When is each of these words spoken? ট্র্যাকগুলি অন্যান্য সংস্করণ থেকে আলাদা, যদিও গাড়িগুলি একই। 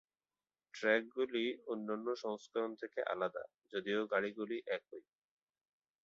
ট্র্যাকগুলি 0.73 1.43
অন্যান্য 1.67 2.07
সংস্করণ 2.15 2.71
থেকে 2.75 2.99
আলাদা, 3.03 3.43
যদিও 3.73 4.01
গাড়িগুলি 4.07 4.57
একই। 4.67 5.01